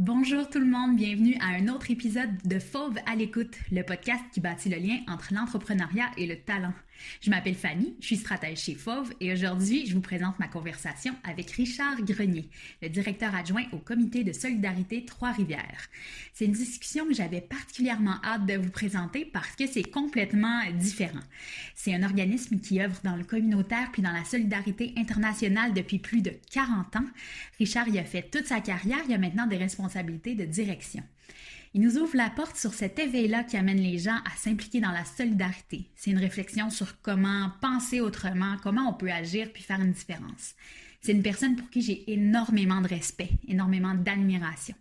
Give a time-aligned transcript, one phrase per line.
[0.00, 4.22] Bonjour tout le monde, bienvenue à un autre épisode de Fauve à l'écoute, le podcast
[4.30, 6.72] qui bâtit le lien entre l'entrepreneuriat et le talent.
[7.20, 11.14] Je m'appelle Fanny, je suis stratège chez Fauve et aujourd'hui, je vous présente ma conversation
[11.24, 12.48] avec Richard Grenier,
[12.82, 15.88] le directeur adjoint au comité de solidarité Trois-Rivières.
[16.32, 21.20] C'est une discussion que j'avais particulièrement hâte de vous présenter parce que c'est complètement différent.
[21.74, 26.22] C'est un organisme qui œuvre dans le communautaire puis dans la solidarité internationale depuis plus
[26.22, 27.06] de 40 ans.
[27.58, 31.02] Richard y a fait toute sa carrière, il a maintenant des responsabilités de direction.
[31.74, 34.90] Il nous ouvre la porte sur cet éveil-là qui amène les gens à s'impliquer dans
[34.90, 35.90] la solidarité.
[35.94, 40.54] C'est une réflexion sur comment penser autrement, comment on peut agir puis faire une différence.
[41.00, 44.74] C'est une personne pour qui j'ai énormément de respect, énormément d'admiration.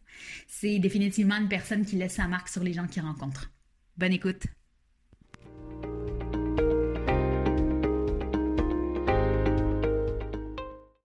[0.48, 3.52] C'est définitivement une personne qui laisse sa marque sur les gens qu'il rencontre.
[3.98, 4.48] Bonne écoute.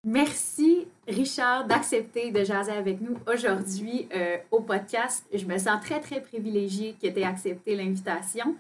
[0.05, 5.27] Merci Richard d'accepter de jaser avec nous aujourd'hui euh, au podcast.
[5.33, 8.57] Je me sens très, très privilégiée que tu aies accepté l'invitation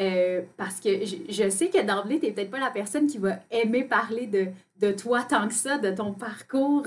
[0.00, 3.40] euh, parce que je, sais que d'emblée, tu n'es peut-être pas la personne qui va
[3.50, 4.46] aimer parler de,
[4.78, 6.86] de, toi tant que ça, de ton parcours.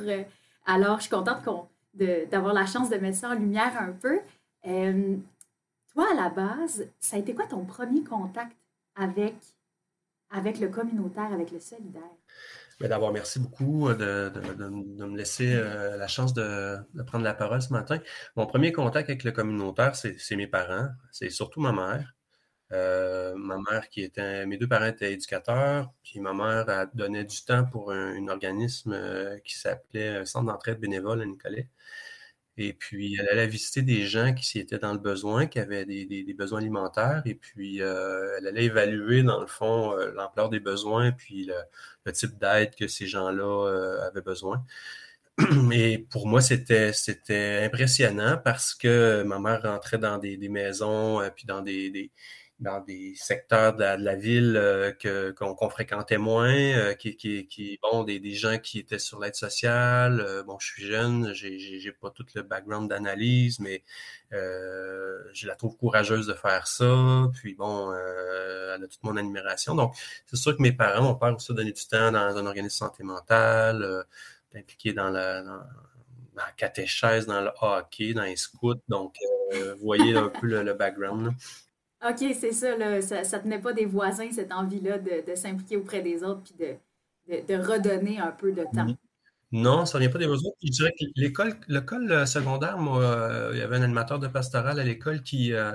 [0.66, 1.44] Alors, je suis contente
[1.94, 4.20] d'avoir la chance de mettre ça en lumière un peu.
[4.66, 5.18] Euh,
[5.94, 8.56] toi, à la base, ça a été quoi ton premier contact
[8.96, 9.36] avec,
[10.32, 12.02] avec le communautaire, avec le solidaire?
[12.88, 17.72] D'abord, merci beaucoup euh, de, me laisser euh, la chance de, prendre la parole ce
[17.72, 18.00] matin.
[18.36, 22.14] Mon premier contact avec le communautaire, c'est mes parents, c'est surtout ma mère.
[22.74, 27.24] Euh, ma mère qui était, mes deux parents étaient éducateurs, puis ma mère a donné
[27.24, 28.98] du temps pour un, organisme
[29.46, 31.70] qui s'appelait Centre d'entraide bénévole à Nicolet.
[32.58, 36.36] Et puis, elle allait visiter des gens qui étaient dans le besoin, qui avaient des,
[36.38, 37.24] besoins alimentaires.
[37.26, 41.46] Et puis, euh, elle allait évaluer, dans le fond, euh, l'ampleur des besoins, puis
[42.06, 44.64] le, type d'aide que ces gens-là euh, avaient besoin.
[45.72, 51.46] Et pour moi, c'était, c'était impressionnant parce que ma mère rentrait dans des, maisons, puis
[51.46, 52.12] dans des
[52.64, 58.34] dans des secteurs de la, ville euh, qu'on, fréquentait moins, euh, qui, bon, des, des
[58.34, 60.22] gens qui étaient sur l'aide sociale.
[60.22, 63.84] Euh, bon, je suis jeune, j'ai, pas tout le background d'analyse, mais
[64.32, 67.30] je la trouve courageuse de faire ça.
[67.34, 69.76] Puis bon, elle a toute mon admiration.
[69.76, 69.96] Donc,
[70.26, 73.04] c'est sûr que mes parents, mon père aussi donné du temps dans un organisme santé
[73.04, 74.06] mentale,
[74.56, 75.44] impliqué dans la,
[76.58, 78.82] catéchèse, dans le hockey, dans les scouts.
[78.88, 79.16] Donc,
[79.52, 81.34] vous voyez un peu le, background.
[82.08, 82.76] OK, c'est ça.
[83.24, 86.56] Ça ne tenait pas des voisins, cette envie-là de, s'impliquer auprès des autres puis
[87.48, 88.88] de, redonner un peu de temps.
[89.52, 90.50] Non, ça vient pas des voisins.
[90.64, 94.84] Je dirais que l'école, euh, secondaire, euh, il y avait un animateur de pastoral à
[94.84, 95.74] l'école qui, euh,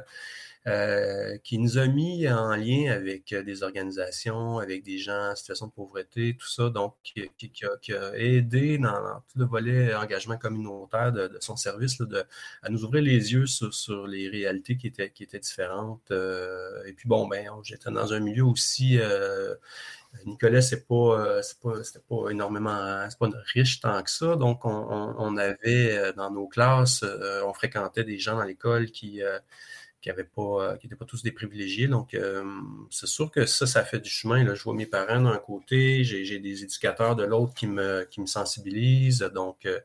[0.67, 5.37] euh, qui nous a mis en lien avec euh, des organisations, avec des gens en
[5.37, 7.23] situation de pauvreté, tout ça, donc qui,
[7.95, 12.25] a, aidé dans, tout le volet engagement communautaire de, son service de,
[12.63, 16.11] à nous ouvrir les yeux sur, les réalités qui étaient, différentes.
[16.11, 18.99] Euh, et puis bon, ben, j'étais dans un milieu aussi.
[20.27, 21.73] Nicolas, c'est pas, pas,
[22.09, 24.37] pas énormément, c'est pas riche tant que ça.
[24.37, 27.05] Donc, on, avait dans nos classes,
[27.45, 29.23] on fréquentait des gens dans l'école qui
[30.01, 31.89] qui n'étaient pas, qui pas tous des privilégiés.
[31.89, 32.45] Donc, euh,
[32.91, 34.45] c'est sûr que ça, ça fait du chemin.
[34.45, 34.55] Là.
[34.55, 39.21] Je vois mes parents d'un côté, j'ai des éducateurs de l'autre qui me, sensibilisent.
[39.35, 39.81] Donc, euh,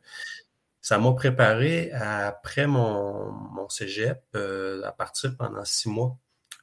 [0.81, 6.17] ça m'a préparé après mon, mon cégep euh, à partir pendant six mois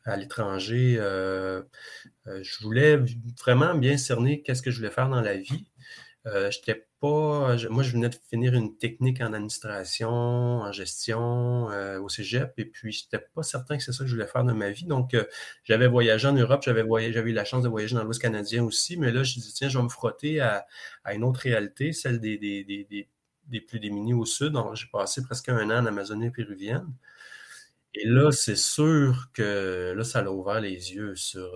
[0.04, 0.96] à l'étranger.
[0.96, 2.98] je voulais
[3.38, 5.66] vraiment bien cerner qu'est-ce que je voulais faire dans la vie.
[6.26, 7.56] Euh, j'étais pas.
[7.70, 12.66] moi, je venais de finir une technique en administration, en gestion euh, au Cégep, et
[12.66, 14.84] puis je n'étais pas certain que c'est ça que je voulais faire de ma vie.
[14.84, 15.24] Donc, euh,
[15.64, 18.96] j'avais voyagé en Europe, j'avais j'avais eu la chance de voyager dans l'Ouest canadien aussi,
[18.98, 20.66] mais là, je dit, tiens, je vais me frotter à,
[21.12, 24.52] une autre réalité, celle des, des, plus démunis au sud.
[24.52, 26.86] Donc, j'ai passé presque un an en Amazonie péruvienne.
[27.94, 31.52] Et là, c'est sûr que là, ça a ouvert les yeux sur,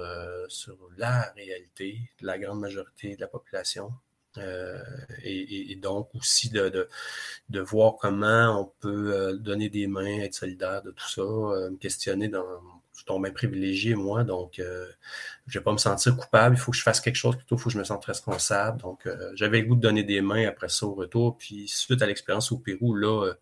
[0.48, 3.92] sur la réalité de la grande majorité de la population.
[4.38, 4.78] Euh,
[5.22, 6.88] et, donc aussi de,
[7.50, 11.70] de, voir comment on peut euh, donner des mains, être solidaire de tout ça, euh,
[11.70, 12.44] me questionner dans.
[12.92, 16.54] Je suis tombé privilégié, moi, donc je ne vais pas me sentir coupable.
[16.54, 18.80] Il faut que je fasse quelque chose, plutôt il faut que je me sente responsable.
[18.82, 21.36] Donc, j'avais le goût de donner des mains après ça au retour.
[21.36, 23.32] Puis, suite à l'expérience au Pérou, là,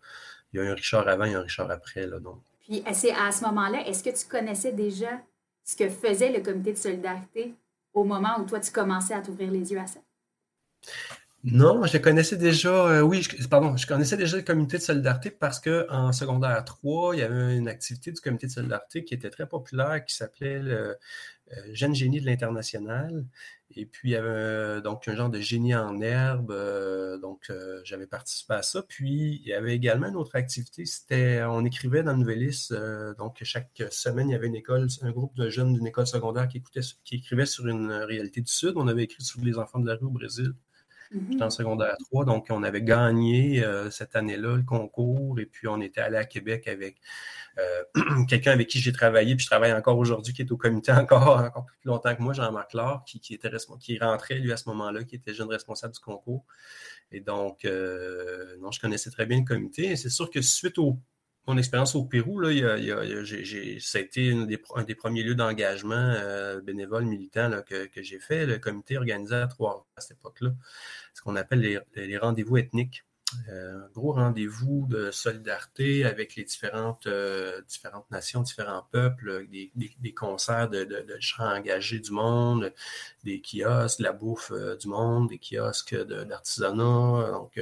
[0.51, 2.07] il y a un Richard avant et un Richard après.
[2.07, 2.39] Là, donc.
[2.61, 5.21] Puis, à ce moment-là, est-ce que tu connaissais déjà
[5.63, 7.53] ce que faisait le comité de solidarité
[7.93, 9.99] au moment où toi, tu commençais à t'ouvrir les yeux à ça?
[11.45, 15.59] Non, je connaissais déjà, euh, oui, pardon, je connaissais déjà le comité de solidarité parce
[15.59, 19.45] qu'en secondaire 3, il y avait une activité du comité de solidarité qui était très
[19.45, 20.97] populaire qui s'appelait le
[21.51, 23.25] euh, Jeune Génie de l'International.
[23.75, 26.51] Et puis, il y avait donc un genre de génie en herbe.
[26.51, 27.51] Euh, donc,
[27.83, 28.81] j'avais participé à ça.
[28.83, 30.85] Puis, il y avait également une autre activité.
[30.85, 32.73] C'était, on écrivait dans Nouvelliste.
[33.17, 36.47] donc, chaque semaine, il y avait une école, un groupe de jeunes d'une école secondaire
[36.47, 36.63] qui,
[37.03, 38.73] qui écrivait sur une réalité du Sud.
[38.77, 40.53] On avait écrit sur les enfants de la rue au Brésil.
[41.13, 41.51] J'étais en mhm.
[41.51, 46.01] secondaire 3, donc on avait gagné euh, cette année-là le concours et puis on était
[46.01, 46.97] allé à Québec avec
[47.59, 50.91] euh, quelqu'un avec qui j'ai travaillé, puis je travaille encore aujourd'hui, qui est au comité
[50.91, 54.57] encore, encore plus longtemps que moi, Jean-Marc Laure, qui, qui, était qui rentrait lui à
[54.57, 56.45] ce moment-là, qui était jeune responsable du concours.
[57.11, 59.91] Et donc, euh, non, je connaissais très bien le comité.
[59.91, 60.97] Et c'est sûr que suite au
[61.45, 62.49] mon expérience au Pérou, là,
[63.79, 68.45] ça a été un des premiers lieux d'engagement euh, bénévole militant que, j'ai fait.
[68.45, 70.51] Le comité organisé à trois à cette époque-là,
[71.13, 73.03] ce qu'on appelle les, rendez-vous ethniques.
[73.49, 77.61] Euh, gros rendez-vous de solidarité avec les différentes, euh,
[78.11, 82.71] nations, différents peuples, des, concerts de, de, chants engagés du monde,
[83.23, 87.31] des kiosques, de la bouffe du monde, des kiosques d'artisanat.
[87.31, 87.59] Donc,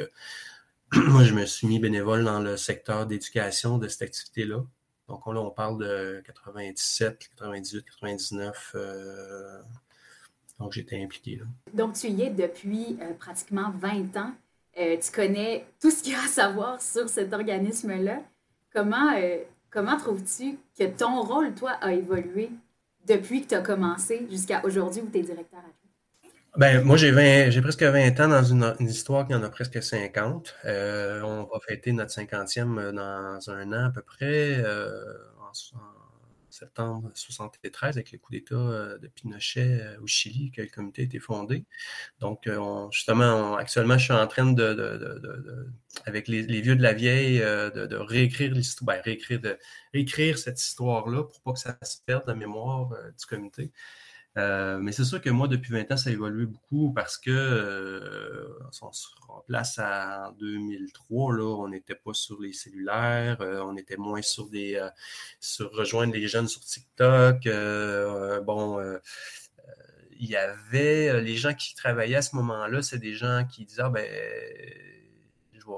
[1.08, 4.64] moi, je me suis mis bénévole dans le secteur d'éducation de cette activité-là.
[5.08, 8.76] Donc là, on parle de 97, 98, 99.
[10.60, 11.46] donc, j'étais impliqué là.
[11.74, 14.34] Donc, tu y es depuis euh, pratiquement 20 ans.
[14.78, 18.22] Euh, tu connais tout ce qu'il y a à savoir sur cet organisme-là.
[18.74, 19.38] Comment, euh,
[19.70, 22.50] comment trouves-tu que ton rôle, toi, a évolué
[23.06, 25.81] depuis que tu as commencé jusqu'à aujourd'hui où tu es directeur adjoint?
[26.57, 30.53] Ben, moi, j'ai j'ai presque 20 ans dans une, histoire qui en a presque 50.
[30.65, 35.53] Euh, on va fêter notre 50e euh, dans un an à peu près, euh, en,
[36.50, 41.19] septembre 73, avec le coup d'État de Pinochet au Chili, que le comité a été
[41.19, 41.63] fondé.
[42.19, 42.50] Donc,
[42.92, 45.71] justement, actuellement, je suis en train de,
[46.06, 49.57] avec les, vieux de la vieille, de, réécrire l'histoire, ben, réécrire, de,
[49.94, 53.71] réécrire cette histoire-là pour pas que ça se perde la mémoire du comité.
[54.38, 57.30] Euh, mais c'est sûr que moi, depuis 20 ans, ça a évolué beaucoup parce que
[57.31, 58.48] euh,
[58.81, 63.98] on se remplace en 2003, là, on n'était pas sur les cellulaires, euh, on était
[63.98, 64.81] moins sur des
[65.39, 67.45] sur rejoindre les jeunes sur TikTok.
[68.45, 68.80] bon,
[70.19, 73.81] il y avait les gens qui travaillaient à ce moment-là, c'est des gens qui disaient
[73.83, 74.07] ah, ben
[75.54, 75.74] je vais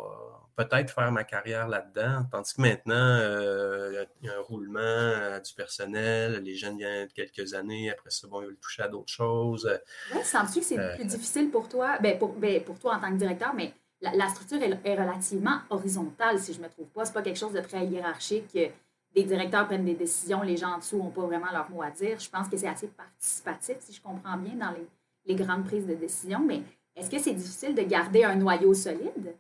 [0.55, 2.25] peut-être faire ma carrière là-dedans.
[2.31, 7.07] Tandis que maintenant, euh, il y a un roulement euh, du personnel, les jeunes viennent
[7.09, 9.69] quelques années, après ça, bon, ils veulent toucher à d'autres choses.
[10.13, 12.99] Oui, sens-tu que c'est euh, plus difficile pour toi, ben pour, ben pour, toi en
[12.99, 17.05] tant que directeur, mais la, structure est, relativement horizontale, si je ne me trouve pas.
[17.05, 18.57] Ce n'est pas quelque chose de très hiérarchique.
[19.15, 21.91] Des directeurs prennent des décisions, les gens en dessous n'ont pas vraiment leur mot à
[21.91, 22.19] dire.
[22.19, 24.87] Je pense que c'est assez participatif, si je comprends bien, dans les,
[25.25, 26.43] les grandes prises de décision.
[26.45, 26.63] Mais
[26.95, 29.35] est-ce que c'est difficile de garder un noyau solide?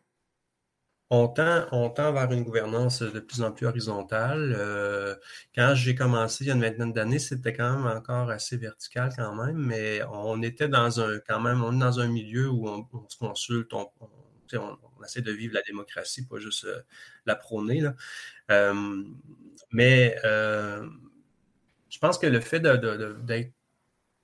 [1.13, 4.55] On tend, vers une gouvernance de plus en plus horizontale.
[4.57, 5.15] Euh,
[5.53, 9.11] quand j'ai commencé il y a une vingtaine d'années, c'était quand même encore assez vertical
[9.15, 12.67] quand même, mais on était dans un quand même, on est dans un milieu où
[12.67, 13.89] on, se consulte, on,
[15.03, 16.81] essaie de vivre la démocratie, pas juste euh,
[17.25, 17.83] la prôner.
[18.49, 19.03] Euh,
[19.71, 23.53] mais je pense que le fait d'être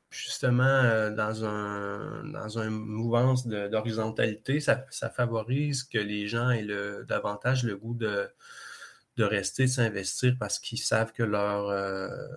[0.09, 4.85] justement euh, dans un dans une mouvance d'horizontalité, ça,
[5.15, 6.67] favorise que les gens aient
[7.07, 8.29] davantage le goût de,
[9.19, 12.27] rester, de s'investir parce qu'ils savent que euh,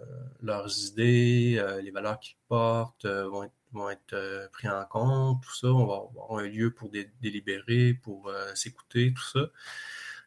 [0.42, 5.54] leurs idées, euh, les valeurs qu'ils portent vont être, vont être pris en compte, tout
[5.54, 5.68] ça.
[5.68, 6.90] On va avoir un lieu pour
[7.20, 9.48] délibérer, pour s'écouter, tout ça.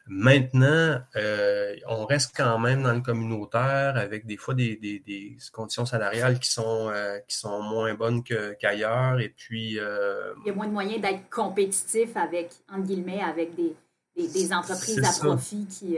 [0.08, 6.40] Maintenant, euh, on reste quand même dans le communautaire avec des fois des, conditions salariales
[6.40, 9.20] qui sont, euh, qui sont moins bonnes qu'ailleurs.
[9.20, 9.80] et puis.
[9.80, 15.04] Euh, Il y a moins de moyens d'être compétitif avec, entre guillemets, avec des, entreprises
[15.04, 15.98] à profit qui.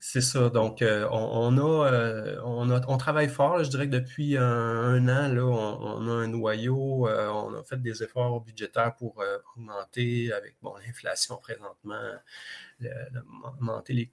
[0.00, 0.48] C'est ça.
[0.50, 3.62] Donc, on, a, on, a, on travaille fort.
[3.64, 7.08] je dirais que depuis un, an, là, on, a un noyau.
[7.08, 9.22] on a fait des efforts budgétaires pour
[9.56, 12.12] augmenter avec bon, l'inflation présentement
[13.44, 14.10] augmenter les,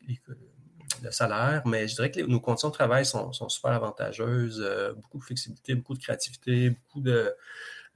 [1.03, 5.19] le salaire, mais je dirais que nos conditions de travail sont, super avantageuses, euh, beaucoup
[5.19, 7.33] de flexibilité, beaucoup de créativité, beaucoup de...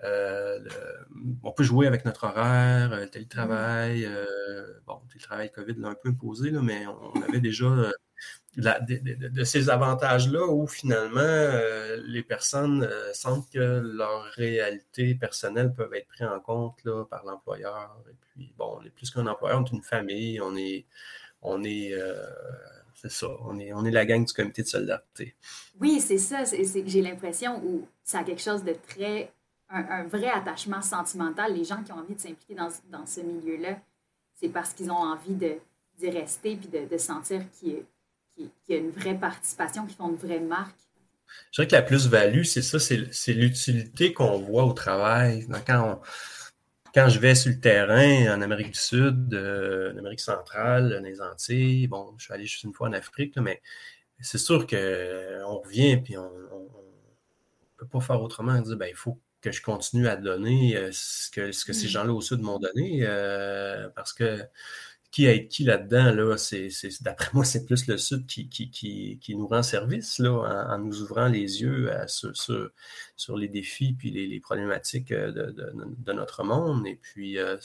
[0.04, 0.60] Euh,
[1.44, 4.06] on peut jouer avec notre horaire, le télétravail.
[4.06, 7.92] Euh, bon, le télétravail COVID l'a un peu imposé, mais on avait déjà
[8.58, 11.60] de, ces avantages-là où finalement
[12.06, 16.80] les personnes sentent que leur réalité personnelle peuvent être prises en compte
[17.10, 17.98] par l'employeur.
[18.10, 20.86] Et puis, bon, on est plus qu'un employeur, on est une famille, on est,
[21.42, 21.94] on est,
[22.96, 25.36] c'est ça, on est, la gang du comité de solidarité.
[25.80, 26.44] Oui, c'est ça.
[26.46, 29.32] J'ai l'impression où ça a quelque chose de très
[29.70, 31.54] un, vrai attachement sentimental.
[31.54, 33.80] Les gens qui ont envie de s'impliquer dans, dans, ce milieu-là,
[34.36, 37.84] c'est parce qu'ils ont envie d'y rester puis de, de sentir qu'il
[38.38, 40.76] y, a une vraie participation, qu'ils font une vraie marque.
[41.52, 45.48] Je dirais que la plus-value, c'est ça, c'est l'utilité qu'on voit au travail.
[45.68, 46.02] Quand,
[46.94, 51.04] quand je vais sur le terrain en Amérique du Sud, euh, en Amérique centrale, dans
[51.04, 53.62] les Antilles, bon, je suis allé juste une fois en Afrique, mais
[54.20, 58.60] c'est sûr qu'on revient puis on ne peut pas faire autrement.
[58.60, 61.88] Dire, ben, il faut que je continue à donner euh, ce que, ce que ces
[61.88, 61.90] mmh.
[61.90, 64.44] gens-là au Sud m'ont donné euh, parce que
[65.12, 66.70] qui aide qui là-dedans, là, c'est,
[67.02, 71.02] d'après moi, c'est plus le Sud qui, qui, qui, nous rend service là, en, nous
[71.02, 72.32] ouvrant les yeux sur,
[73.16, 76.86] sur, les défis puis les, problématiques de, de, notre monde.
[76.86, 77.58] Et puis, euh,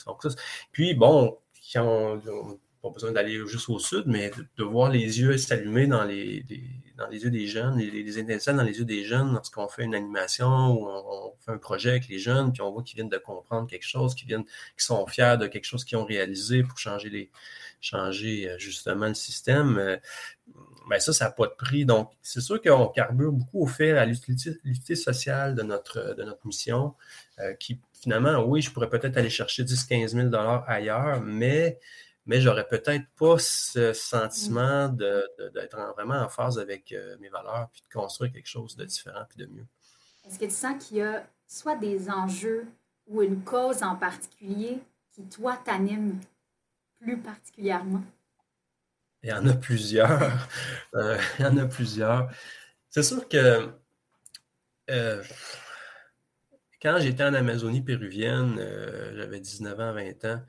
[0.71, 1.37] puis bon,
[1.71, 6.03] quand on, pas besoin d'aller juste au sud, mais de, voir les yeux s'allumer dans
[6.03, 6.45] les,
[6.97, 9.95] dans les yeux des jeunes, les, les dans les yeux des jeunes lorsqu'on fait une
[9.95, 13.17] animation ou on, fait un projet avec les jeunes, puis on voit qu'ils viennent de
[13.17, 16.77] comprendre quelque chose, qu'ils viennent, qu'ils sont fiers de quelque chose qu'ils ont réalisé pour
[16.77, 17.31] changer les
[17.81, 19.77] changer euh, justement le système.
[19.77, 19.97] Euh,
[20.89, 21.85] ben ça, ça n'a pas de prix.
[21.85, 26.45] Donc, c'est sûr qu'on carbure beaucoup au fait à l'utilité sociale de notre, de notre
[26.45, 26.93] mission,
[27.39, 30.35] euh, qui finalement, oui, je pourrais peut-être aller chercher 10-15 000
[30.67, 31.79] ailleurs, mais
[32.25, 37.81] mais j'aurais peut-être pas ce sentiment d'être vraiment en phase avec euh, mes valeurs, puis
[37.81, 39.65] de construire quelque chose de différent, puis de mieux.
[40.25, 42.65] Est-ce que tu sens qu'il y a soit des enjeux
[43.07, 44.79] ou une cause en particulier
[45.11, 46.19] qui, toi, t'anime
[46.99, 48.03] plus particulièrement?
[49.21, 50.19] Il y en a plusieurs.
[50.95, 52.29] Euh, il y en a plusieurs.
[52.89, 53.69] C'est sûr que
[54.89, 55.23] euh,
[56.81, 58.55] quand j'étais en Amazonie péruvienne,
[59.13, 60.41] j'avais 19 ans, 20 ans,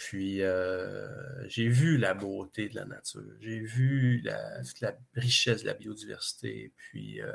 [0.00, 5.66] puis, euh, j'ai vu la beauté de la nature, j'ai vu la, la richesse de
[5.66, 6.72] la biodiversité.
[6.74, 7.30] Puis, euh,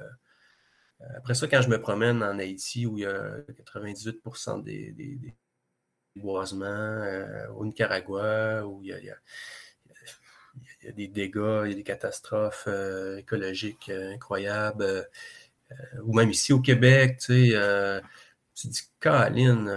[1.15, 4.19] après ça, quand je me promène en Haïti, où il y a 98
[4.63, 5.36] des, des,
[6.15, 9.12] boisements, euh, au Nicaragua, où il y,
[10.88, 12.67] a, des dégâts, il y a des catastrophes
[13.19, 15.07] écologiques incroyables,
[16.01, 18.01] ou même ici au Québec, tu sais,
[18.55, 19.69] tu dis, Caroline,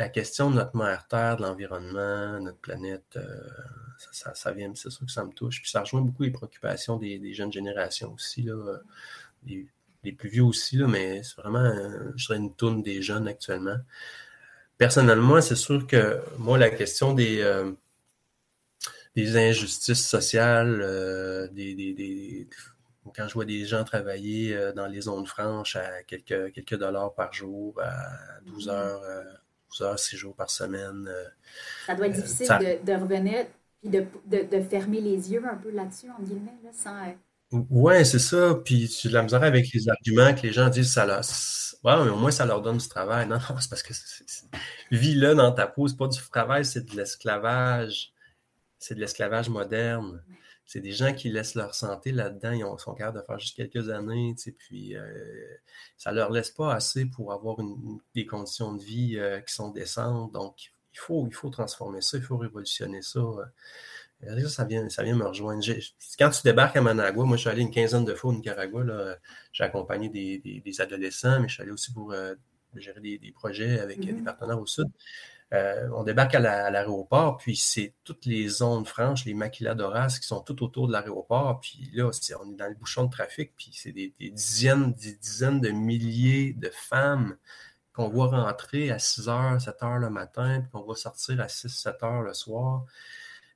[0.00, 3.38] la question de notre mère Terre, de l'environnement, notre planète, euh,
[4.12, 5.60] ça, vient, c'est sûr que ça me touche.
[5.60, 8.78] Puis ça rejoint beaucoup les préoccupations des, jeunes générations aussi, là,
[9.44, 13.28] les, plus vieux aussi, là, mais c'est vraiment, euh, je dirais, une tourne des jeunes
[13.28, 13.76] actuellement.
[14.78, 17.70] Personnellement, c'est sûr que moi, la question des, euh,
[19.14, 20.78] des injustices sociales,
[21.52, 22.48] des,
[23.14, 27.34] quand je vois des gens travailler dans les zones franches à quelques, quelques dollars par
[27.34, 28.70] jour, à 12 mm-hmm.
[28.70, 29.39] heures
[29.70, 31.08] 12 heures, 6 jours par semaine.
[31.08, 31.24] Euh,
[31.86, 33.46] ça doit être euh, difficile de, revenir
[33.82, 36.96] et de, de, fermer les yeux un peu là-dessus, en guillemets, là, sans.
[36.96, 38.54] Euh, oui, c'est ça.
[38.64, 41.22] Puis tu de la misère avec les arguments que les gens disent ça leur.
[41.82, 43.26] Ouais, mais au moins ça leur donne du travail.
[43.26, 43.92] Non, non, c'est parce que
[44.90, 48.12] vie là dans ta peau, c'est pas du travail, c'est de l'esclavage.
[48.78, 50.22] C'est de l'esclavage moderne
[50.70, 53.56] c'est des gens qui laissent leur santé là-dedans, ils ont, sont capables de faire juste
[53.56, 55.02] quelques années, tu sais, puis euh,
[55.96, 57.56] ça leur laisse pas assez pour avoir
[58.14, 60.30] des conditions de vie euh, qui sont décentes.
[60.30, 63.18] Donc, il faut, il faut transformer ça, il faut révolutionner ça.
[63.18, 65.60] Euh, ça vient, ça vient me rejoindre.
[66.16, 69.16] Quand tu débarques à Managua, moi je suis allé une quinzaine de fois au Nicaragua,
[69.52, 72.14] j'ai accompagné des, adolescents, mais je suis allé aussi pour
[72.76, 74.22] gérer des, projets avec des mm-hmm.
[74.22, 74.86] partenaires au sud.
[75.52, 80.40] Euh, on débarque à l'aéroport, puis c'est toutes les zones franches, les maquiladoras qui sont
[80.40, 81.58] tout autour de l'aéroport.
[81.60, 85.60] Puis là, on est dans le bouchon de trafic, puis c'est des, dizaines, des dizaines
[85.60, 87.36] de milliers de femmes
[87.92, 91.48] qu'on voit rentrer à 6 h, 7 h le matin, puis qu'on voit sortir à
[91.48, 92.84] 6, 7 h le soir.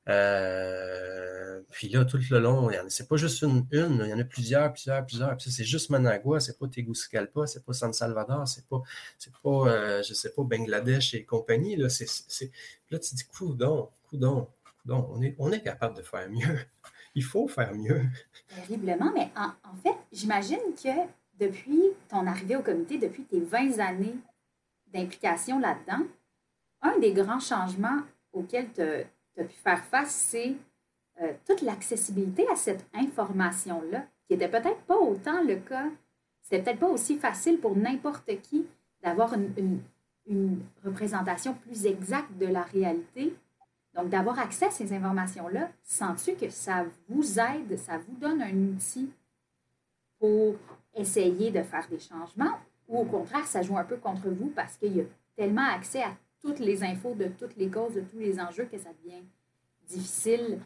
[0.09, 4.73] Euh, puis là, tout le long, c'est pas juste une, il y en a plusieurs,
[4.73, 5.37] plusieurs, plusieurs.
[5.37, 8.83] Puis c'est juste Managua, c'est pas Tegucigalpa, c'est pas San Salvador, c'est pas,
[9.19, 11.77] c'est pas, euh, je sais pas, Bangladesh et compagnie.
[11.77, 12.07] Là, c'est,
[12.91, 14.49] là tu dis, coudon, coudon,
[14.83, 16.59] coudon, on est, on est capable de faire mieux.
[17.17, 18.03] Il faut faire mieux.
[18.55, 20.89] Terriblement, mais en, fait, j'imagine que
[21.39, 24.17] depuis ton arrivée au comité, depuis tes 20 années
[24.93, 26.05] d'implication là-dedans,
[26.83, 28.01] un des grands changements
[28.33, 28.83] auxquels tu
[29.35, 30.55] tu as pu faire face, c'est
[31.23, 35.87] euh, toute l'accessibilité à cette information-là, qui n'était peut-être pas autant le cas.
[36.43, 38.67] C'était peut-être pas aussi facile pour n'importe qui
[39.03, 39.81] d'avoir une,
[40.83, 43.37] représentation plus exacte de la réalité.
[43.95, 48.57] Donc, d'avoir accès à ces informations-là, sens-tu que ça vous aide, ça vous donne un
[48.69, 49.11] outil
[50.19, 50.55] pour
[50.95, 52.59] essayer de faire des changements?
[52.89, 55.05] Ou au contraire, ça joue un peu contre vous parce qu'il y a
[55.37, 56.13] tellement accès à
[56.45, 59.23] toutes les infos de toutes les causes, de tous les enjeux, que ça devient
[59.89, 60.61] difficile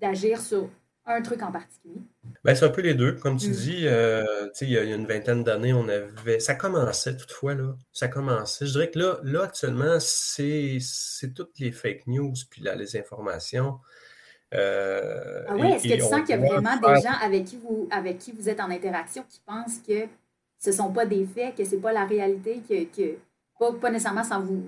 [0.00, 0.68] d'agir sur
[1.06, 2.00] un truc en particulier?
[2.42, 3.12] Ben, c'est un peu les deux.
[3.14, 3.52] Comme tu mm.
[3.52, 6.40] dis, euh, il y a une vingtaine d'années, on avait.
[6.40, 7.76] Ça commençait toutefois, là.
[7.92, 8.66] Ça commençait.
[8.66, 10.78] Je dirais que là, là actuellement, c'est
[11.34, 13.78] toutes les fake news puis là, les informations.
[14.52, 17.56] Euh, ah oui, est-ce que tu sens qu'il y a vraiment des gens avec qui,
[17.56, 20.06] vous, avec qui vous êtes en interaction qui pensent que
[20.58, 23.16] ce ne sont pas des faits, que ce n'est pas la réalité, que, que
[23.72, 24.62] pas, nécessairement sans vous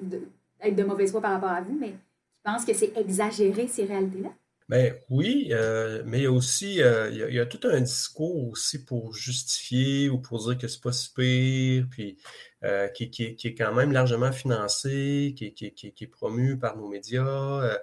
[0.60, 3.84] être de mauvaise foi par rapport à vous, mais qui pensent que c'est exagéré ces
[3.84, 4.30] réalités-là?
[4.68, 8.48] Ben oui, euh, mais il y a aussi euh, il, y a, tout un discours
[8.48, 12.18] aussi pour justifier ou pour dire que c'est pas si pire, puis
[12.64, 17.78] euh, qui, est quand même largement financé, qui est promu par nos médias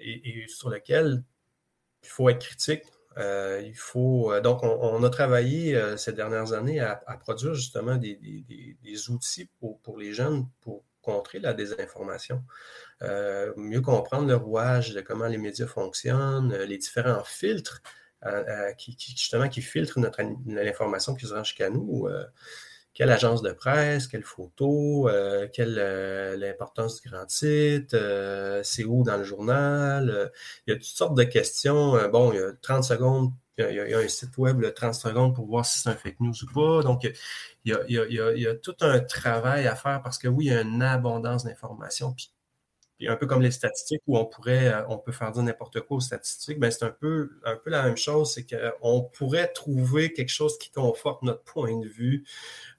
[0.00, 1.22] et, sur lequel
[2.02, 2.82] il faut être critique.
[3.18, 9.98] Il faut donc on, a travaillé ces dernières années à, produire justement des, outils pour,
[9.98, 12.44] les jeunes pour contrer la désinformation.
[13.02, 17.80] Euh, mieux comprendre le rouage de comment les médias fonctionnent, euh, les différents filtres
[18.26, 22.08] euh, qui, justement qui filtrent notre, l'information qui se rend jusqu'à nous.
[22.98, 25.08] Quelle agence de presse, quelle photo,
[25.52, 30.32] quelle l'importance du grand titre, c'est où dans le journal.
[30.66, 31.96] il y a toutes sortes de questions.
[32.10, 35.34] bon, il y a 30 secondes il y, a, un site web, le 30 secondes,
[35.34, 36.82] pour voir si c'est un fake news ou pas.
[36.82, 37.04] Donc,
[37.64, 40.52] il y, a, il y a, tout un travail à faire parce que oui, il
[40.52, 42.12] y a une abondance d'informations.
[42.12, 42.30] Puis
[43.06, 45.98] un peu comme les statistiques où on pourrait, euh, on peut faire dire n'importe quoi
[45.98, 50.12] aux statistiques, ben c'est un peu, un peu la même chose, c'est qu'on pourrait trouver
[50.12, 52.24] quelque chose qui conforte notre point de vue.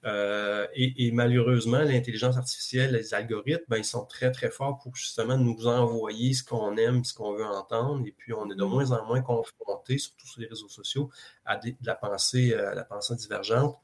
[0.04, 5.38] Euh, et, malheureusement, l'intelligence artificielle, les algorithmes, ben, ils sont très, très forts pour justement
[5.38, 8.06] nous envoyer ce qu'on aime, ce qu'on veut entendre.
[8.06, 8.68] Et puis, on est de mm-hmm.
[8.68, 11.10] moins en moins confronté, surtout sur les réseaux sociaux,
[11.44, 13.78] à de la pensée, à la pensée divergente.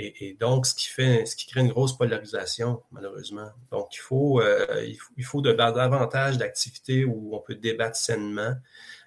[0.00, 3.50] Et, donc, ce qui fait, ce qui crée une grosse polarisation, malheureusement.
[3.72, 4.86] Donc, il faut, euh,
[5.16, 8.54] il faut, de, davantage d'activités où on peut débattre sainement.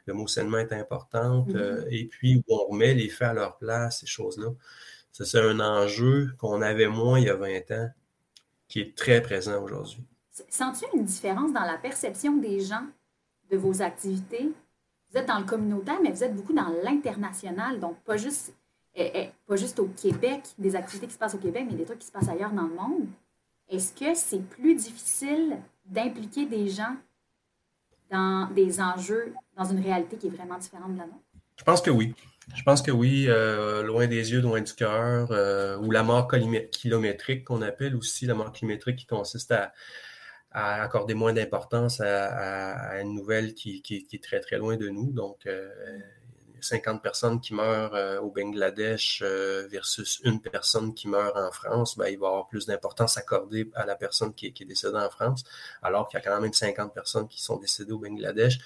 [0.05, 1.45] Le mot sainement est important.
[1.45, 1.55] Mm-hmm.
[1.55, 4.49] Euh, et puis, où on remet les faits à leur place, ces choses-là.
[5.13, 7.89] Ça, c'est un enjeu qu'on avait moins il y a 20 ans,
[8.67, 10.03] qui est très présent aujourd'hui.
[10.49, 12.85] Sens-tu une différence dans la perception des gens
[13.49, 14.51] de vos activités?
[15.09, 18.53] Vous êtes dans le communautaire, mais vous êtes beaucoup dans l'international, donc pas juste
[18.93, 22.07] pas juste au Québec, des activités qui se passent au Québec, mais des trucs qui
[22.07, 23.07] se passent ailleurs dans le monde.
[23.69, 26.95] Est-ce que c'est plus difficile d'impliquer des gens
[28.11, 31.19] dans des enjeux, dans une réalité qui est vraiment différente de la nôtre?
[31.55, 32.13] Je pense que oui.
[32.55, 36.27] Je pense que oui, euh, loin des yeux, loin du cœur, euh, ou la mort
[36.71, 39.71] kilométrique qu'on appelle aussi, la mort kilométrique qui consiste à,
[40.51, 45.11] accorder moins d'importance à, une nouvelle qui, est très très loin de nous.
[45.13, 45.69] Donc, euh,
[46.61, 51.97] 50 personnes qui meurent euh, au Bangladesh euh, versus une personne qui meurt en France,
[51.97, 55.43] ben, il va avoir plus d'importance accordée à la personne qui est, décédée en France,
[55.81, 58.59] alors qu'il y a quand même 50 personnes qui sont décédées au Bangladesh.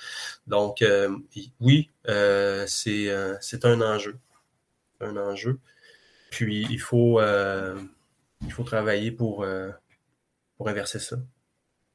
[0.47, 1.17] Donc, euh,
[1.59, 4.17] oui, c'est un enjeu.
[5.01, 5.59] Un enjeu.
[6.31, 9.45] Puis, il faut, il faut travailler pour,
[10.57, 11.17] pour inverser ça.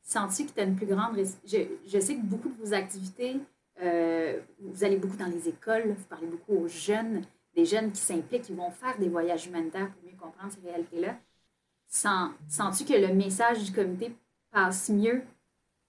[0.03, 1.17] Sens-tu que tu as une plus grande...
[1.47, 3.37] Je, je sais que beaucoup de vos activités
[3.83, 7.23] euh, vous allez beaucoup dans les écoles, vous parlez beaucoup aux jeunes,
[7.55, 11.19] des jeunes qui s'impliquent, qui vont faire des voyages humanitaires pour mieux comprendre ces réalités-là.
[11.89, 14.15] Sens-tu que le message du comité
[14.53, 15.23] passe mieux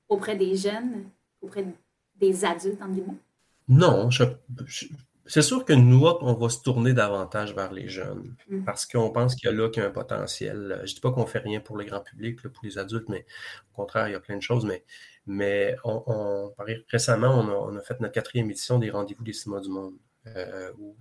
[0.10, 1.06] auprès des jeunes,
[1.41, 1.65] auprès
[2.15, 3.17] des adultes, en guillemets?
[3.67, 4.10] Non,
[5.25, 8.63] c'est sûr que nous, on va se tourner davantage vers les jeunes mm.
[8.63, 10.81] parce qu'on pense qu'il y a là qu'il y a un potentiel.
[10.86, 13.25] Je ne dis pas qu'on fait rien pour le grand public, pour les adultes, mais
[13.73, 14.65] au contraire, il y a plein de choses.
[14.65, 14.84] Mais
[15.27, 16.51] mais on,
[16.89, 19.93] récemment, on a, fait notre quatrième édition des Rendez-vous des cinémas du monde,
[20.27, 20.95] euh, où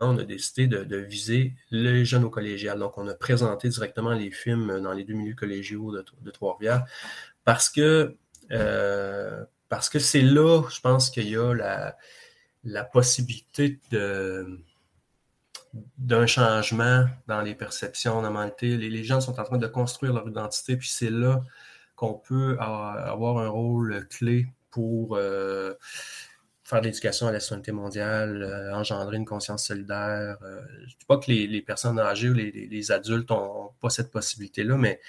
[0.00, 2.78] on a décidé de, viser les jeunes au collégial.
[2.78, 6.84] Donc, on a présenté directement les films dans les deux milieux collégiaux de, Trois-Rivières
[7.44, 8.16] parce que
[8.50, 11.96] euh, parce que c'est là, je pense qu'il y a la,
[12.64, 14.60] la possibilité de
[15.98, 20.12] d'un changement dans les perceptions, dans la Les, les gens sont en train de construire
[20.12, 21.42] leur identité, puis c'est là
[21.96, 25.74] qu'on peut avoir un rôle clé pour euh,
[26.64, 30.38] faire de l'éducation à la souveraineté mondiale, euh, engendrer une conscience solidaire.
[30.42, 34.10] Euh, je ne dis pas que les, personnes âgées ou les, adultes n'ont pas cette
[34.10, 35.00] possibilité-là, mais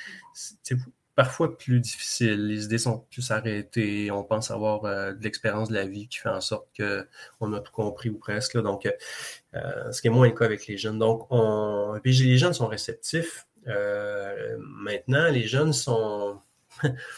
[1.15, 2.47] parfois plus difficile.
[2.47, 4.11] Les idées sont plus arrêtées.
[4.11, 7.71] On pense avoir de l'expérience de la vie qui fait en sorte qu'on a tout
[7.71, 8.57] compris ou presque.
[8.57, 8.87] Donc,
[9.53, 10.99] ce qui est moins le cas avec les jeunes.
[10.99, 11.27] Donc,
[12.03, 13.47] les jeunes sont réceptifs.
[14.59, 15.73] maintenant, les jeunes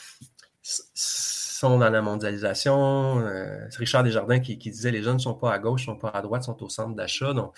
[1.57, 3.19] sont dans la mondialisation.
[3.19, 5.93] Euh, c'est Richard Desjardins qui, qui, disait les jeunes ne sont pas à gauche, ne
[5.93, 7.33] sont pas à droite, sont au centre d'achat.
[7.33, 7.53] Donc,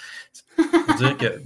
[0.97, 1.41] dire que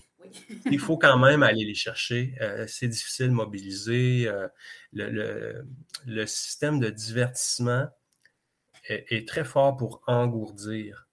[0.66, 2.36] il faut quand même aller les chercher.
[2.42, 4.28] Euh, c'est difficile de mobiliser.
[4.28, 4.48] Euh,
[4.92, 5.66] le,
[6.06, 7.88] le, système de divertissement
[8.88, 11.08] est, très fort pour engourdir.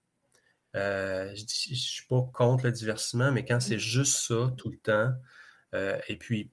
[0.75, 5.13] je ne suis pas contre le divertissement, mais quand c'est juste ça tout le temps,
[6.09, 6.51] et puis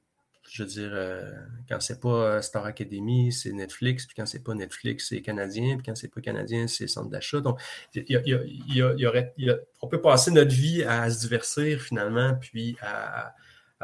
[0.50, 1.32] je veux dire, euh,
[1.68, 5.76] quand c'est pas euh, Star Academy, c'est Netflix, puis quand c'est pas Netflix, c'est canadien,
[5.76, 7.42] puis quand c'est pas canadien, c'est centre d'achat.
[7.42, 7.60] Donc,
[7.94, 9.34] il y, aurait,
[9.82, 13.36] on peut passer notre vie à se divertir finalement, puis à,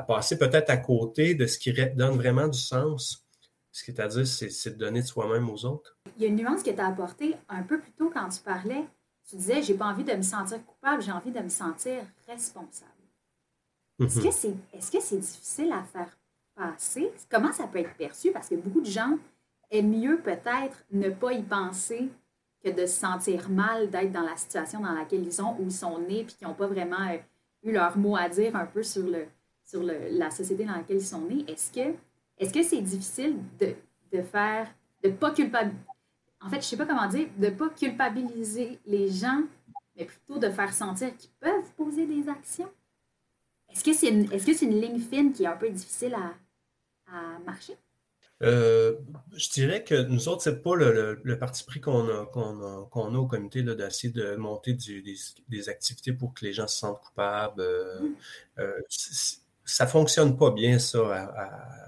[0.08, 3.26] passer peut-être à côté de ce qui donne vraiment du sens.
[3.72, 5.98] Ce qui est à dire, c'est de donner de soi-même aux autres.
[6.18, 8.40] Il y a une nuance que tu as apportée un peu plus tôt quand tu
[8.40, 8.86] parlais.
[9.30, 12.92] Tu disais, j'ai pas envie de me sentir coupable, j'ai envie de me sentir responsable.
[14.00, 14.24] Est-ce mm-hmm.
[14.24, 16.10] que c'est est -ce c'est difficile à faire
[16.56, 18.32] passer, comment ça peut être perçu?
[18.32, 19.18] Parce que beaucoup de gens
[19.72, 22.10] aiment mieux peut-être ne pas y penser
[22.64, 25.72] que de se sentir mal d'être dans la situation dans laquelle ils sont, où ils
[25.72, 27.18] sont nés, puis qui n'ont pas vraiment euh,
[27.64, 29.26] eu leur mot à dire un peu sur, le,
[29.64, 31.46] sur le, la société dans laquelle ils sont nés.
[31.48, 31.72] Est-ce
[32.54, 33.76] que c'est difficile de,
[34.12, 34.68] de faire,
[35.04, 35.78] de pas culpabiliser,
[36.42, 39.44] en fait, je sais pas comment dire, de pas culpabiliser les gens,
[39.96, 42.70] mais plutôt de faire sentir qu'ils peuvent poser des actions?
[43.70, 46.14] Est-ce que c'est est -ce que c'est une ligne fine qui est un peu difficile
[46.16, 46.34] à,
[47.46, 47.78] marcher?
[48.42, 48.96] Euh,
[49.36, 53.28] je dirais que nous autres, c'est pas le, parti pris qu'on a, qu'on a, au
[53.28, 57.62] comité d'essayer de monter des, activités pour que les gens se sentent coupables.
[57.62, 58.16] Euh, mm.
[58.60, 58.82] euh,
[59.66, 61.32] ça fonctionne pas bien, ça.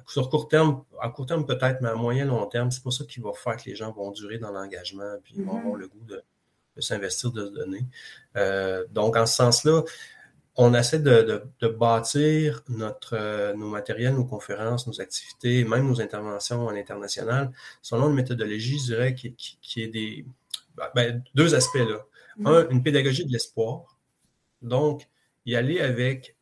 [0.08, 3.04] sur court terme, à court terme peut-être, mais à moyen long terme, c'est pas ça
[3.04, 5.60] qui va faire que les gens vont durer dans l'engagement puis vont mm-hmm.
[5.60, 6.24] avoir le goût de,
[6.80, 7.86] s'investir, de se donner.
[8.92, 9.84] donc, en ce sens-là,
[10.58, 16.70] on essaie de, bâtir notre, euh, nos matériels, nos conférences, nos activités, même nos interventions
[16.70, 19.36] à l'international, selon une méthodologie, je dirais, qui,
[19.78, 20.26] est des
[20.76, 22.06] ben, ben, deux aspects là.
[22.40, 22.48] Mm-hmm.
[22.48, 23.98] Un, une pédagogie de l'espoir.
[24.62, 25.08] Donc,
[25.46, 26.36] y aller avec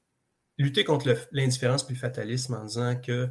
[0.58, 3.30] lutter contre l'indifférence puis le fatalisme en disant que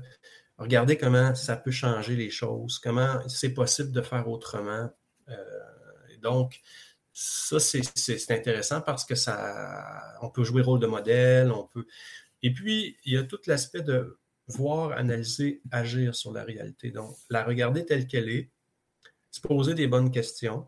[0.59, 4.91] regardez comment ça peut changer les choses, comment c'est possible de faire autrement.
[5.29, 5.35] Euh,
[6.21, 6.61] donc,
[7.13, 11.87] ça, c'est intéressant parce que ça, on peut jouer le rôle de modèle, on peut.
[12.43, 16.91] Et puis, il y a tout l'aspect de voir, analyser, agir sur la réalité.
[16.91, 18.51] Donc, la regarder telle qu'elle est,
[19.31, 20.67] se poser des bonnes questions.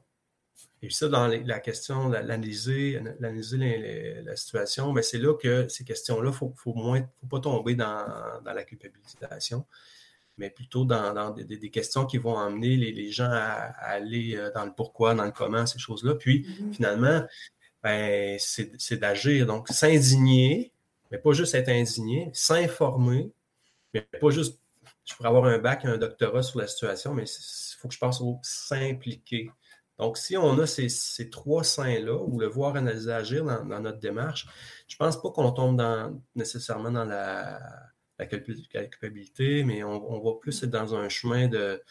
[0.82, 5.84] Et puis ça, dans la question, l'analyser, analyser la situation, mais c'est là que ces
[5.84, 8.06] questions-là, il faut, faut, faut pas tomber dans,
[8.44, 9.66] dans la culpabilisation
[10.36, 14.72] mais plutôt dans, des, questions qui vont amener les, gens à, aller euh, dans le
[14.72, 16.14] pourquoi, dans le comment, ces choses-là.
[16.14, 16.72] Puis mm-hmm.
[16.74, 17.24] finalement,
[17.82, 19.46] ben, c'est d'agir.
[19.46, 20.72] Donc, s'indigner,
[21.10, 23.30] mais pas juste être indigné, s'informer,
[23.92, 24.58] mais pas juste,
[25.04, 27.98] je pourrais avoir un bac, un doctorat sur la situation, mais il faut que je
[27.98, 29.50] pense au s'impliquer.
[29.98, 34.48] Donc, si on a ces, trois saints-là, ou le voir, analyser, agir dans, notre démarche,
[34.88, 37.60] je ne pense pas qu'on tombe dans, nécessairement dans la
[38.18, 41.82] la culpabilité, mais on, va plus être dans un chemin de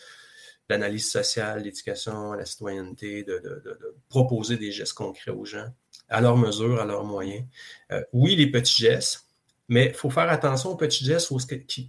[0.70, 3.42] l'analyse sociale, l'éducation, la citoyenneté, de,
[4.10, 5.68] proposer des gestes concrets aux gens,
[6.10, 7.46] à leur mesure, à leurs moyens.
[7.92, 9.28] Euh, oui, les petits gestes,
[9.68, 11.38] mais il faut faire attention aux petits gestes où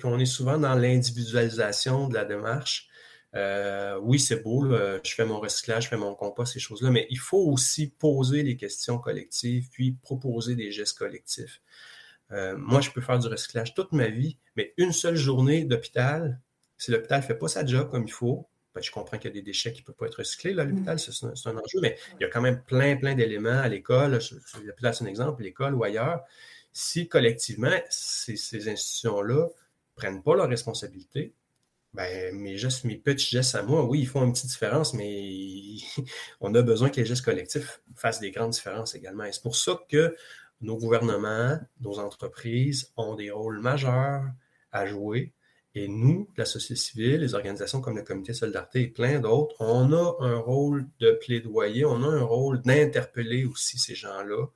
[0.04, 2.88] on est souvent dans l'individualisation de la démarche.
[3.34, 7.06] Euh, oui, c'est beau, je fais mon recyclage, je fais mon compost, ces choses-là, mais
[7.10, 11.60] il faut aussi poser les questions collectives, puis proposer des gestes collectifs.
[12.32, 16.40] Euh, moi, je peux faire du recyclage toute ma vie, mais une seule journée d'hôpital,
[16.78, 19.32] si l'hôpital ne fait pas sa job comme il faut, ben, je comprends qu'il y
[19.32, 21.96] a des déchets qui ne peuvent pas être recyclés à l'hôpital, c'est un, enjeu, mais
[22.18, 24.18] il y a quand même plein, plein d'éléments à l'école,
[24.64, 26.22] l'hôpital c'est un exemple, l'école ou ailleurs.
[26.72, 28.34] Si collectivement, ces,
[28.68, 29.48] institutions-là ne
[29.94, 31.34] prennent pas leurs responsabilités,
[31.92, 35.76] ben, mes gestes, mes petits gestes à moi, oui, ils font une petite différence, mais
[36.40, 39.22] on a besoin que les gestes collectifs fassent des grandes différences également.
[39.22, 40.16] Et c'est pour ça que
[40.64, 44.24] nos gouvernements, nos entreprises ont des rôles majeurs
[44.72, 45.32] à jouer.
[45.76, 49.92] Et nous, la société civile, les organisations comme le Comité Solidarité et plein d'autres, on
[49.92, 54.46] a un rôle de plaidoyer, on a un rôle d'interpeller aussi ces gens-là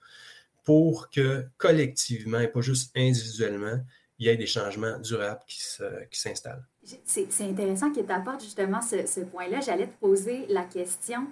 [0.64, 3.80] pour que collectivement et pas juste individuellement,
[4.18, 6.66] il y ait des changements durables qui s'installent.
[7.04, 9.60] C'est intéressant que tu apportes justement ce, ce point-là.
[9.60, 11.26] J'allais te poser la question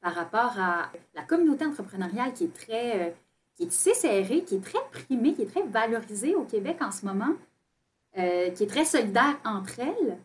[0.00, 3.10] par rapport à la communauté entrepreneuriale qui est très euh,
[3.56, 6.90] qui est tissé serré, qui est très primé, qui est très valorisé au Québec en
[6.90, 7.34] ce moment,
[8.18, 10.18] euh, qui est très solidaire entre elles.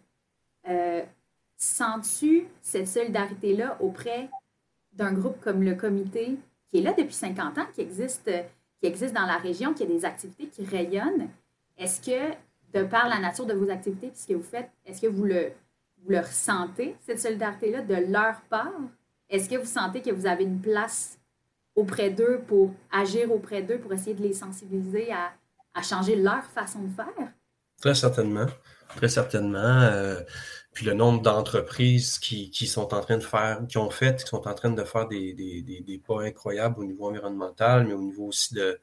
[0.68, 1.04] Euh,
[1.58, 4.30] sens-tu cette solidarité-là auprès
[4.94, 6.38] d'un groupe comme le comité
[6.70, 8.30] qui est là depuis 50 ans, qui existe,
[8.80, 11.30] qui existe dans la région, qui a des activités qui rayonnent?
[11.78, 12.34] Est-ce que,
[12.74, 15.24] de par la nature de vos activités et ce que vous faites, est-ce que vous
[15.24, 15.52] le,
[16.04, 16.16] vous
[17.00, 18.74] cette solidarité-là, de leur part?
[19.30, 21.18] Est-ce que vous sentez que vous avez une place
[21.82, 25.32] auprès d'eux pour agir auprès d'eux, pour essayer de les sensibiliser à,
[25.74, 27.32] à, changer leur façon de faire?
[27.82, 28.46] Très certainement.
[28.96, 29.82] Très certainement.
[29.82, 30.22] Euh,
[30.74, 34.28] puis le nombre d'entreprises qui, qui, sont en train de faire, qui ont fait, qui
[34.28, 38.02] sont en train de faire des, des, des, pas incroyables au niveau environnemental, mais au
[38.02, 38.80] niveau aussi de,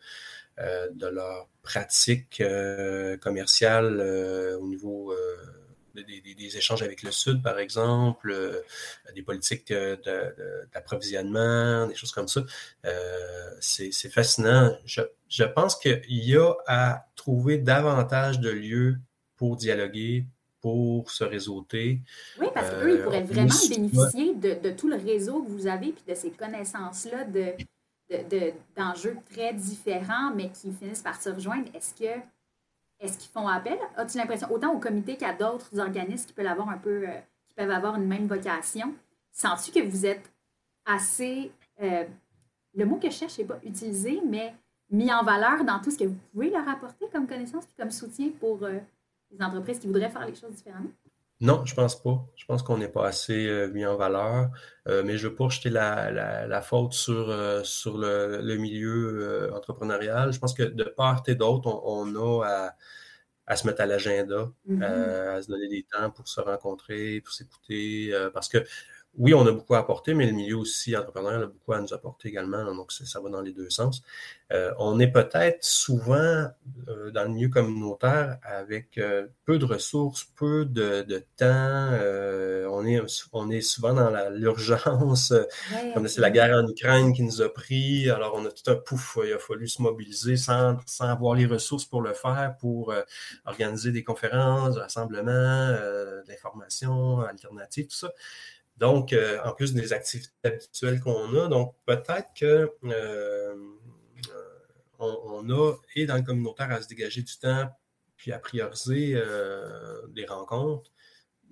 [0.58, 4.00] euh, de leur pratique euh, commerciale,
[4.60, 5.12] au niveau
[6.06, 8.62] des, des, échanges avec le Sud, par exemple,
[9.14, 9.72] des politiques
[10.72, 12.42] d'approvisionnement, des choses comme ça.
[13.60, 14.76] C'est fascinant.
[14.84, 18.98] Je, je pense qu'il y a à trouver davantage de lieux
[19.36, 20.26] pour dialoguer,
[20.60, 22.00] pour se réseauter.
[22.40, 25.92] Oui, parce qu'eux, ils pourraient vraiment bénéficier de, de, tout le réseau que vous avez,
[25.92, 27.24] puis de ces connaissances-là
[28.76, 31.68] d'enjeux de, très différents, mais qui finissent par se rejoindre.
[31.74, 32.20] Est-ce que
[33.00, 33.78] est-ce qu'ils font appel?
[33.96, 37.54] As-tu l'impression, autant au comité qu'à d'autres organismes qui peuvent avoir un peu, euh, qui
[37.54, 38.94] peuvent avoir une même vocation,
[39.30, 40.30] sens-tu que vous êtes
[40.84, 42.04] assez, euh,
[42.74, 44.54] le mot que je cherche n'est pas utilisé, mais
[44.90, 47.90] mis en valeur dans tout ce que vous pouvez leur apporter comme connaissance et comme
[47.90, 48.78] soutien pour euh,
[49.30, 50.90] les entreprises qui voudraient faire les choses différemment?
[51.40, 52.26] Non, je pense pas.
[52.34, 54.50] Je pense qu'on n'est pas assez euh, mis en valeur.
[54.88, 60.32] Euh, mais je ne veux pas jeter la, faute sur, euh, sur le, milieu entrepreneurial.
[60.32, 62.74] Je pense que de part et d'autre, on, a
[63.46, 64.82] à, se mettre à l'agenda, mm-hmm.
[64.82, 68.12] à se donner des temps pour se rencontrer, pour s'écouter.
[68.34, 68.58] parce que
[69.18, 71.92] oui, on a beaucoup à apporter, mais le milieu aussi entrepreneurial a beaucoup à nous
[71.92, 72.64] apporter également.
[72.64, 74.02] Donc, ça va dans les deux sens.
[74.52, 76.46] Euh, on est peut-être souvent
[76.88, 81.02] euh, dans le milieu communautaire avec euh, peu de ressources, peu de,
[81.36, 81.90] temps.
[82.70, 83.00] on, est,
[83.32, 85.34] on est souvent dans l'urgence.
[86.06, 88.08] c'est la guerre en Ukraine qui nous a pris.
[88.10, 89.18] Alors, on a tout un pouf.
[89.24, 92.94] Il a fallu se mobiliser sans, sans avoir les ressources pour le faire, pour
[93.46, 98.12] organiser des conférences, des rassemblements, de l'information alternative, tout ça.
[98.78, 103.54] Donc, euh, en plus des activités habituelles qu'on a, donc peut-être que euh,
[105.00, 107.68] on, a, et dans le communautaire, à se dégager du temps,
[108.16, 110.92] puis à prioriser euh, des rencontres.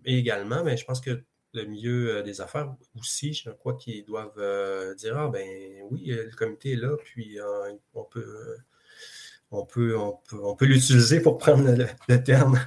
[0.05, 4.05] Et également, mais ben, je pense que le milieu des affaires aussi, je crois qu'ils
[4.05, 5.49] doivent dire Ah ben
[5.91, 7.39] oui, le comité est là, puis
[7.95, 8.57] on peut
[9.53, 11.71] on peut, on peut, l'utiliser pour prendre
[12.09, 12.59] le, terme.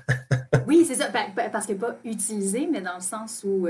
[0.67, 1.10] oui, c'est ça.
[1.10, 3.67] Ben, ben, parce que pas utiliser, mais dans le sens où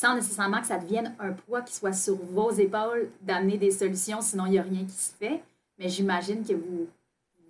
[0.00, 4.22] sans nécessairement que ça devienne un poids qui soit sur vos épaules d'amener des solutions,
[4.22, 5.42] sinon il n'y a rien qui se fait.
[5.78, 6.88] Mais j'imagine que vous,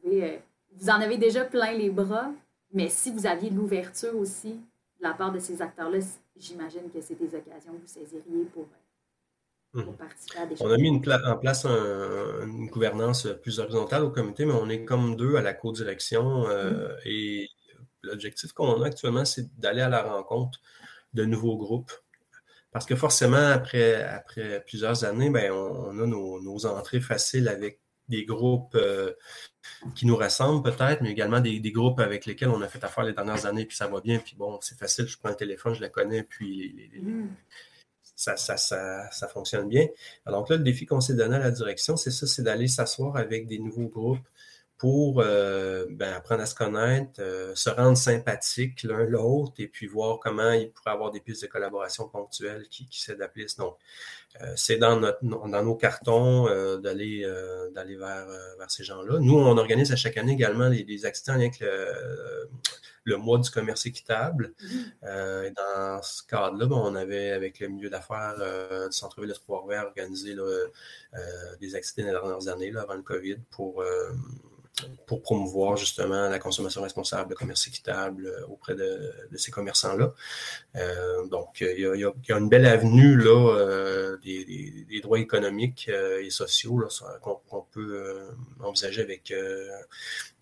[0.07, 0.37] euh,
[0.73, 2.33] vous en avez déjà plein les bras,
[2.73, 6.01] mais si vous aviez l'ouverture aussi de la part de ces acteurs-là,
[6.37, 8.67] j'imagine que c'est des occasions que vous saisiriez pour,
[9.77, 9.95] euh, mhm.
[9.95, 10.67] participer à des choses.
[10.67, 15.15] On a mis en place une gouvernance plus horizontale au comité, mais on est comme
[15.15, 16.49] deux à la co-direction.
[16.49, 16.97] Euh, mhm.
[17.05, 17.49] Et
[18.03, 20.59] l'objectif qu'on a actuellement, c'est d'aller à la rencontre
[21.15, 21.93] de nouveaux groupes
[22.73, 28.25] parce que forcément, après, après plusieurs années, ben, on, a nos, entrées faciles avec des
[28.25, 29.13] groupes euh,
[29.95, 33.13] qui nous ressemblent peut-être, mais également des, groupes avec lesquels on a fait affaire les
[33.13, 35.81] dernières années, puis ça va bien, puis bon, c'est facile, je prends le téléphone, je
[35.81, 37.29] la connais, puis mm.
[38.17, 39.87] ça, ça, ça, fonctionne bien.
[40.27, 43.17] Alors là, le défi qu'on s'est donné à la direction, c'est ça, c'est d'aller s'asseoir
[43.17, 44.27] avec des nouveaux groupes
[44.81, 49.87] pour euh, ben, apprendre à se connaître, euh, se rendre sympathique l'un l'autre et puis
[49.87, 53.59] voir comment il pourrait avoir des pistes de collaboration ponctuelles qui, qui s'établissent.
[53.59, 53.77] Donc,
[54.41, 56.47] euh, c'est dans, notre, dans nos cartons
[56.79, 57.31] d'aller
[57.75, 58.27] d'aller vers,
[58.59, 59.19] vers ces gens-là.
[59.21, 62.49] Nous, on organise à chaque année également les, les accidents avec le,
[63.05, 64.55] le, mois du commerce équitable.
[64.63, 65.45] Mm-hmm.
[65.47, 68.37] et dans ce cadre-là, ben, on avait, avec le milieu d'affaires
[68.89, 70.35] du centre-ville de Trois-Rivières, organisé
[71.61, 73.85] des accidents les dernières années là, avant le COVID pour
[75.07, 80.13] pour promouvoir justement la consommation responsable, le commerce équitable euh, auprès de, ces commerçants-là.
[80.77, 86.83] Euh, donc, il y, a, une belle avenue là, euh, des, droits économiques et sociaux
[87.23, 88.29] qu'on peut
[88.63, 89.33] envisager avec,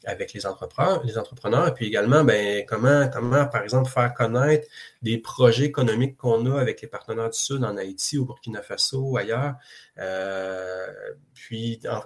[0.05, 1.69] avec les entrepreneurs, les entrepreneurs.
[1.69, 4.67] Et puis également, ben, comment, comment, par exemple, faire connaître
[5.03, 9.17] des projets économiques qu'on a avec les partenaires du Sud en Haïti, au Burkina Faso,
[9.17, 9.55] ailleurs.
[11.35, 12.03] puis, en,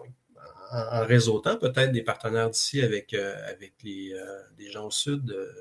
[0.72, 5.30] réseautant peut-être des partenaires d'ici avec, euh, avec les, euh, gens au sud.
[5.30, 5.52] Euh,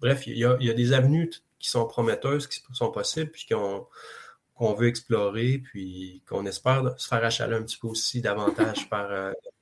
[0.00, 4.88] bref, il y, a, des avenues qui sont prometteuses, qui sont possibles, puis qu'on veut
[4.88, 9.08] explorer, puis qu'on espère se faire achaler un petit peu aussi davantage par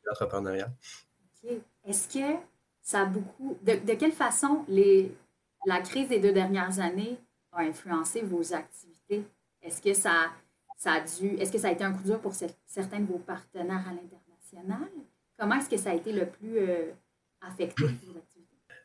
[0.05, 0.73] l'entrepreneuriat.
[1.85, 2.39] Est-ce que
[2.83, 3.57] ça a beaucoup.
[3.63, 5.15] De, quelle façon les,
[5.67, 7.19] la crise des deux dernières années
[7.53, 9.23] a influencé vos activités?
[9.63, 10.33] Est-ce que ça,
[10.77, 11.37] ça a dû.
[11.39, 14.22] Est-ce que ça a été un coup dur pour certains de vos partenaires à l'intérieur?
[15.39, 16.93] Comment est-ce que ça a été le plus euh,
[17.41, 17.85] affecté?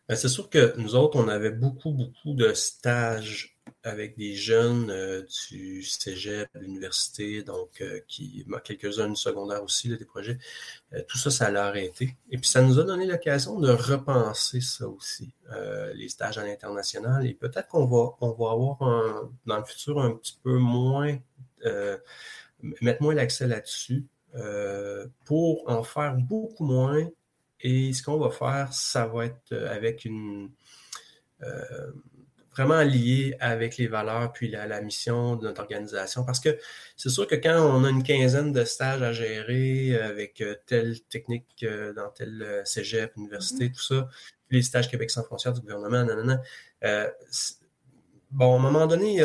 [0.10, 4.90] Ben, c'est sûr que nous autres, on avait beaucoup, beaucoup de stages avec des jeunes
[4.90, 10.38] euh, du cégep, de l'université, donc euh, qui, ben, quelques-uns du secondaire aussi, des projets.
[11.08, 12.16] Tout ça, ça l'a arrêté.
[12.32, 15.34] Et puis, ça nous a donné l'occasion de repenser ça aussi,
[15.94, 17.28] les stages à l'international.
[17.28, 21.18] Et peut-être qu'on va, on va avoir dans le futur un petit peu moins,
[22.82, 24.08] mettre moins l'accès là-dessus
[25.26, 27.08] pour en faire beaucoup moins
[27.62, 30.52] et ce qu'on va faire, ça va être euh, avec une
[31.44, 31.92] euh,
[32.52, 36.24] vraiment lié avec les valeurs puis la, mission de notre organisation.
[36.24, 36.58] Parce que
[36.96, 41.00] c'est sûr que quand on a une quinzaine de stages à gérer avec euh, telle
[41.02, 43.74] technique dans tel cégep, université, mm-hmm.
[43.74, 44.10] tout ça,
[44.48, 46.42] puis les stages Québec sans frontières du gouvernement, nanana,
[48.32, 49.24] bon, à un moment donné,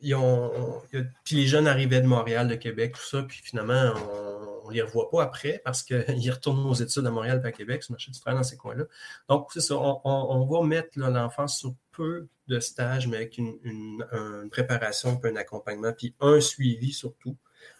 [0.00, 0.82] ils ont,
[1.24, 4.31] puis les jeunes arrivaient de Montréal, de Québec, tout ça, puis finalement, on,
[4.72, 5.96] ne les revoit pas après parce qu'ils
[6.30, 8.84] retournent aux études à Montréal et à Québec, le marché du travail dans ces coins-là.
[9.28, 14.04] Donc, c'est ça, on, va mettre l'enfant sur peu de stages, mais avec une,
[14.50, 17.36] préparation, un accompagnement, puis un suivi surtout,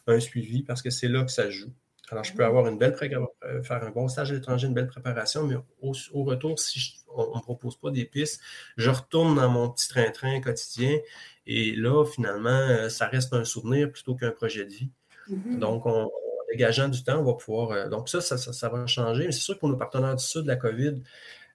[0.07, 1.73] un suivi parce que c'est là que ça joue.
[2.11, 2.95] Alors, je peux avoir une belle
[3.45, 7.31] euh, faire un bon stage à l'étranger, une belle préparation, mais au, retour, si on
[7.31, 8.39] ne me propose pas des pistes,
[8.77, 10.99] je retourne dans mon petit train-train quotidien
[11.47, 14.91] et là, finalement, euh, ça reste un souvenir plutôt qu'un projet de vie.
[15.31, 15.59] Mm-hmm.
[15.59, 16.11] Donc, on,
[16.53, 17.71] dégageant du temps, on va pouvoir.
[17.73, 19.27] Euh, donc, ça, ça, va changer.
[19.27, 21.03] Mais c'est sûr que pour nos partenaires du Sud, la COVID,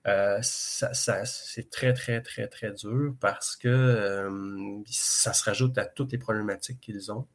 [0.07, 0.93] euh, ça,
[1.25, 6.17] c'est très, très, très, très dur parce que euh, ça se rajoute à toutes les
[6.17, 7.27] problématiques qu'ils ont.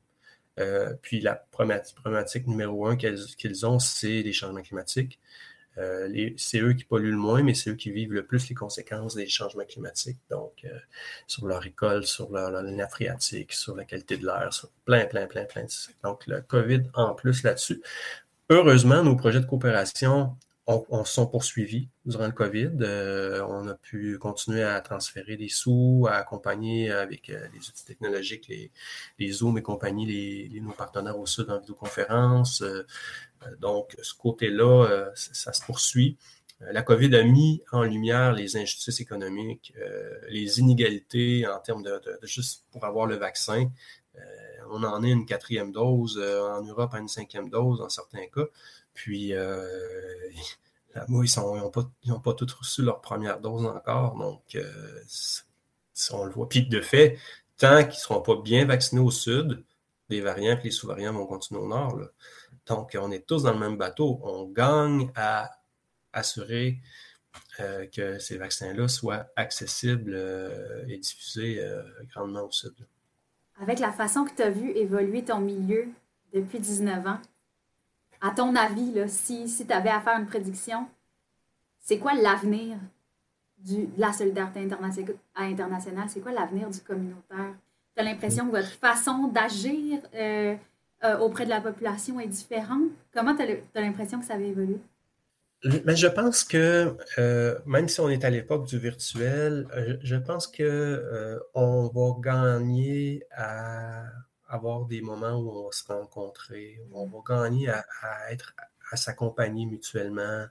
[1.03, 5.19] puis la problématique, numéro un qu'ils ont, c'est les changements climatiques.
[5.79, 8.55] Euh, c'est eux qui polluent le moins, mais c'est eux qui vivent le plus les
[8.55, 10.19] conséquences des changements climatiques.
[10.31, 10.79] Donc, euh,
[11.27, 15.27] sur leur école, sur leur, leur phréatique, sur la qualité de l'air, sur plein, plein,
[15.27, 15.71] plein, plein de
[16.03, 17.83] Donc, le COVID en plus là-dessus.
[18.51, 22.71] Heureusement, nos projets de coopération on, sont poursuivis durant le COVID.
[22.81, 27.85] Euh, on a pu continuer à transférer des sous, à accompagner avec euh, les outils
[27.85, 28.71] technologiques, les,
[29.19, 32.63] les Zoom et compagnie, les, nos partenaires au Sud en vidéoconférence.
[32.63, 32.85] Euh,
[33.61, 36.17] donc, ce côté-là, ça se poursuit.
[36.61, 39.75] La COVID a mis en lumière les injustices économiques,
[40.29, 43.69] les inégalités en termes de, juste pour avoir le vaccin.
[44.71, 48.47] on en est une quatrième dose, en Europe à une cinquième dose en certains cas.
[48.95, 49.67] Puis, euh,
[50.95, 54.17] là-bas, ils n'ont pas, ils pas tous reçu leur première dose encore.
[54.17, 55.03] Donc, euh,
[56.13, 56.49] on le voit.
[56.49, 57.19] Puis, de fait,
[57.59, 59.65] tant qu'ils ne seront pas bien vaccinés au sud,
[60.09, 61.99] les variants et les sous-variants vont continuer au nord.
[62.67, 64.21] Donc, on est tous dans le même bateau.
[64.23, 65.51] On gagne à
[66.13, 66.81] assurer
[67.61, 70.15] euh, que ces vaccins-là soient accessibles
[70.89, 71.65] et diffusés
[72.11, 72.75] grandement au sud.
[73.61, 75.89] Avec la façon que tu as vu évoluer ton milieu
[76.35, 77.21] depuis 19 ans,
[78.23, 80.87] à ton avis, si, tu avais à faire une prédiction,
[81.81, 82.77] c'est quoi l'avenir
[83.59, 84.61] de la solidarité
[85.35, 86.07] internationale?
[86.09, 87.55] C'est quoi l'avenir du communautaire?
[87.97, 90.55] Tu as l'impression que votre façon d'agir euh,
[91.05, 92.91] euh, auprès de la population est différente?
[93.13, 94.79] Comment tu as l'impression que ça va évoluer?
[95.85, 99.67] Mais je pense que euh, même si on est à l'époque du virtuel,
[100.03, 104.05] je pense que on va gagner à
[104.53, 107.85] avoir des moments où on va se rencontrer, où on va gagner à,
[108.31, 108.55] être,
[108.91, 110.47] à s'accompagner mutuellement,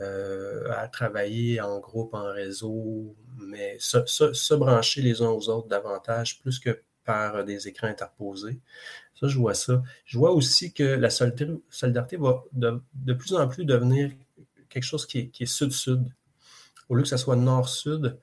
[0.00, 6.38] euh, à travailler en groupe, en réseau, mais se, brancher les uns aux autres davantage,
[6.40, 8.60] plus que par des écrans interposés.
[9.18, 9.82] Ça, je vois ça.
[10.04, 14.10] Je vois aussi que la solidarité, va de, plus en plus devenir
[14.68, 16.04] quelque chose qui est sud-sud.
[16.90, 18.18] Au lieu que ce soit nord-sud,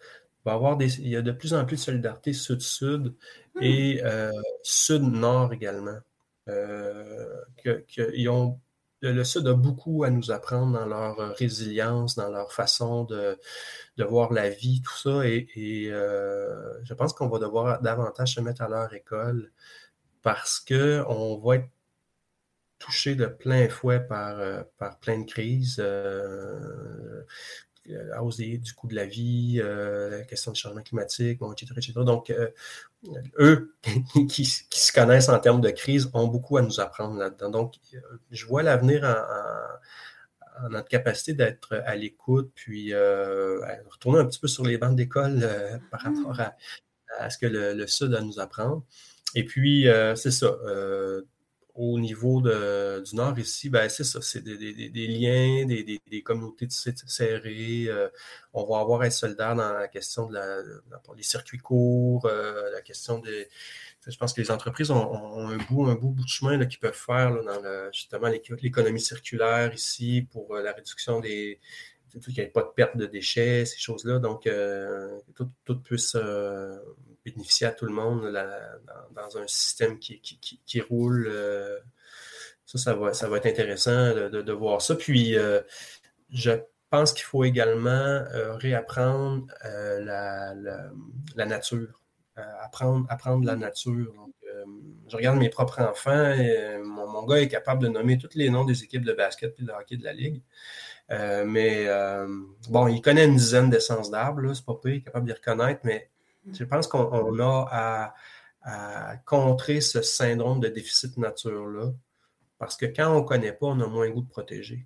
[0.53, 3.15] avoir des, il y a de plus en plus de solidarité sud-sud
[3.55, 3.59] hmm.
[3.61, 4.31] et euh,
[4.63, 5.99] sud-nord également.
[6.47, 8.59] Euh, que, ont,
[9.01, 13.37] le Sud a beaucoup à nous apprendre dans leur résilience, dans leur façon de,
[13.97, 15.27] de voir la vie, tout ça.
[15.27, 19.51] Et, euh, je pense qu'on va devoir davantage se mettre à leur école
[20.21, 21.69] parce qu'on va être
[22.79, 24.39] touché de plein fouet par,
[24.77, 25.81] par plein de crises
[27.87, 32.29] la hausse du coût de la vie, euh, la question du changement climatique, etc., Donc,
[32.29, 32.49] euh,
[33.39, 33.75] eux,
[34.29, 37.49] qui, se connaissent en termes de crise, ont beaucoup à nous apprendre là-dedans.
[37.49, 37.99] Donc, euh,
[38.31, 44.65] je vois l'avenir en, notre capacité d'être à l'écoute, puis retourner un petit peu sur
[44.65, 45.47] les bancs d'école
[45.91, 46.15] par mmh.
[46.25, 46.39] rapport
[47.19, 48.83] à, ce que le, le, Sud a à nous apprendre.
[49.35, 50.57] Et puis, c'est ça
[51.77, 57.85] au niveau du Nord ici, ben, c'est ça, c'est des, liens, des, communautés serrées.
[57.87, 58.09] Euh,
[58.51, 60.63] on va avoir un soldat dans la question de la,
[61.15, 63.47] des circuits courts, euh, la question des.
[64.07, 66.93] Je pense que les entreprises ont, un bout, un bout, bout de chemin qu'ils peuvent
[66.93, 71.59] faire dans justement l'économie circulaire ici pour euh, la réduction des,
[72.09, 74.17] qu'il n'y ait pas de perte de déchets, ces choses-là.
[74.17, 74.49] Donc,
[75.35, 76.15] tout, tout, puisse
[77.31, 78.31] bénéficier à tout le monde
[79.11, 81.31] dans, un système qui, roule.
[82.65, 84.95] ça, ça va, ça va être intéressant de, voir ça.
[84.95, 85.35] Puis,
[86.29, 86.51] je
[86.89, 88.23] pense qu'il faut également
[88.59, 90.53] réapprendre la,
[91.45, 92.01] nature,
[92.35, 94.13] apprendre, apprendre la nature
[95.07, 96.33] je regarde mes propres enfants.
[96.83, 99.71] mon, gars est capable de nommer tous les noms des équipes de basket et de
[99.71, 100.41] hockey de la Ligue.
[101.11, 102.27] Euh, mais euh,
[102.69, 105.37] bon, il connaît une dizaine d'essences d'arbres, c'est pas pire, il est capable de les
[105.37, 106.09] reconnaître, mais
[106.53, 108.13] je pense qu'on a
[108.63, 111.91] à, contrer ce syndrome de déficit nature-là.
[112.57, 114.85] Parce que quand on ne connaît pas, on a moins goût de protéger.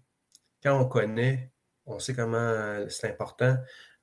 [0.61, 1.51] Quand on connaît,
[1.87, 3.57] on sait comment c'est important,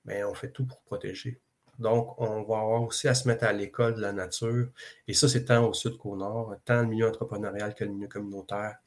[0.04, 1.40] mais on fait tout pour protéger.
[1.78, 4.68] Donc, on va avoir aussi à se mettre à l'école de la nature.
[5.06, 8.08] Et ça, c'est tant au sud qu'au nord, tant le milieu entrepreneurial que le milieu
[8.08, 8.78] communautaire.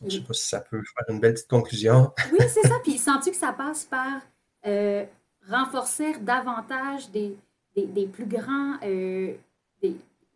[0.00, 2.12] Je ne sais pas si ça peut faire une belle petite conclusion.
[2.32, 2.78] Oui, c'est ça.
[2.82, 4.22] Puis, sens-tu que ça passe par
[4.66, 5.04] euh,
[5.48, 7.36] renforcer davantage des,
[7.76, 9.34] des, plus grands, euh,
[9.82, 9.94] des,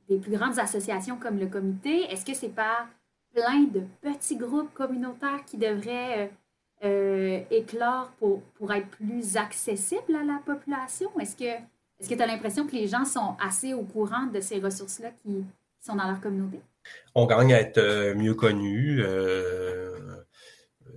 [0.08, 2.02] plus grandes associations comme le comité?
[2.04, 2.88] Est-ce que c'est par
[3.34, 6.30] plein de petits groupes communautaires qui devraient
[6.84, 11.10] euh, éclore pour, pour être plus accessible à la population?
[11.18, 11.62] Est-ce que
[12.00, 15.10] est-ce que tu as l'impression que les gens sont assez au courant de ces ressources-là
[15.22, 15.44] qui
[15.80, 16.60] sont dans leur communauté?
[17.14, 19.02] On gagne à être euh, mieux connus.
[19.02, 19.98] Euh,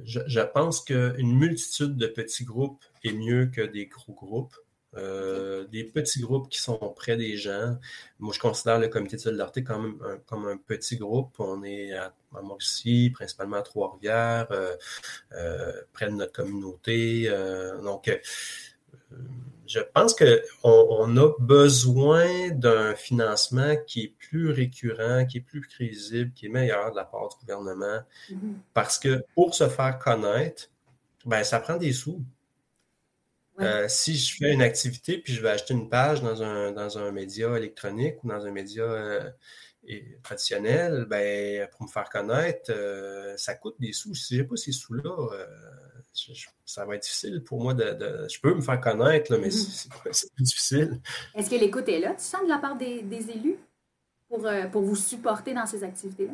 [0.06, 4.56] je, pense qu'une multitude de petits groupes est mieux que des gros groupes.
[4.96, 7.78] Euh, des petits groupes qui sont près des gens.
[8.20, 11.34] Moi, je considère le comité de solidarité comme un, comme un petit groupe.
[11.40, 12.42] On est à, à
[13.14, 14.48] principalement à Trois-Rivières,
[15.94, 17.30] près de notre communauté.
[17.84, 18.10] donc,
[19.66, 25.62] je pense qu'on on a besoin d'un financement qui est plus récurrent, qui est plus
[25.62, 28.02] crédible, qui est meilleur de la part du gouvernement.
[28.30, 28.54] Mm-hmm.
[28.74, 30.70] Parce que pour se faire connaître,
[31.26, 32.22] ben, ça prend des sous.
[33.60, 36.98] Euh, si je fais une activité puis je vais acheter une page dans un, dans
[36.98, 39.30] un média électronique ou dans un média euh,
[40.24, 44.16] traditionnel, ben, pour me faire connaître, euh, ça coûte des sous.
[44.16, 45.30] Si je n'ai pas ces sous-là,
[46.66, 49.52] ça va être difficile pour moi de, Je peux me faire connaître, mais mhm.
[49.52, 51.00] c'est plus difficile.
[51.36, 53.58] Est-ce que l'écoute est là, tu sens, de la part des, élus
[54.30, 56.34] pour, pour vous supporter dans ces activités-là?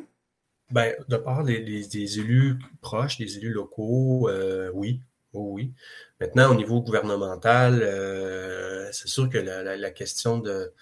[0.72, 5.02] Bien, de part des, élus proches, des élus locaux, euh, oui.
[5.34, 5.74] Oui.
[6.20, 10.74] Maintenant, au niveau gouvernemental, euh, c'est sûr que la question de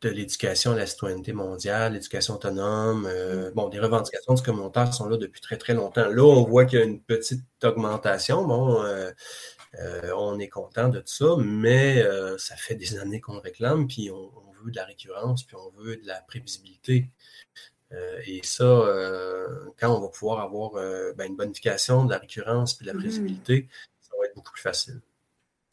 [0.00, 3.06] de l'éducation à la citoyenneté mondiale, l'éducation autonome.
[3.06, 3.54] Euh, mm.
[3.54, 6.08] bon, des revendications du communautaire sont là depuis très, très longtemps.
[6.08, 8.44] Là, on voit qu'il y a une petite augmentation.
[8.46, 9.10] Bon, euh,
[9.80, 12.04] euh, on est content de tout ça, mais
[12.38, 14.32] ça fait des années qu'on réclame, puis on,
[14.64, 17.10] veut de la récurrence, puis on veut de la prévisibilité.
[18.26, 18.64] Et ça,
[19.78, 20.72] quand on va pouvoir avoir
[21.14, 22.98] ben, une bonification de la récurrence puis de la mm.
[22.98, 23.68] prévisibilité,
[24.00, 25.00] ça va être beaucoup plus facile.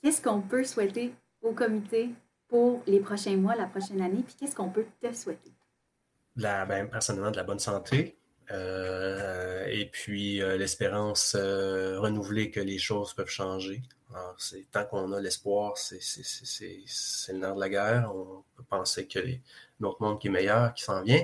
[0.01, 2.09] Qu'est-ce qu'on peut souhaiter au comité
[2.47, 4.24] pour les prochains mois, la prochaine année?
[4.26, 5.51] Puis qu'est-ce qu'on peut te souhaiter?
[6.36, 8.16] La, ben, personnellement, de la bonne santé.
[8.51, 13.82] Euh, et puis euh, l'espérance euh, renouvelée que les choses peuvent changer.
[14.13, 15.99] Alors, c'est, tant qu'on a l'espoir, c'est,
[17.30, 18.11] le nerf de la guerre.
[18.13, 19.41] On peut penser que les,
[19.84, 21.24] autre monde qui est meilleur, qui s'en vient.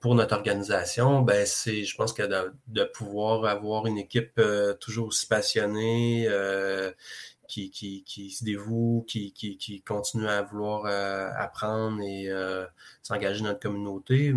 [0.00, 4.40] pour notre organisation, ben, c'est, je pense que de, de pouvoir avoir une équipe
[4.80, 6.28] toujours aussi passionnée,
[7.50, 12.64] qui, se dévoue, qui, qui, continue à vouloir euh, apprendre et euh,
[13.02, 14.34] s'engager dans notre communauté.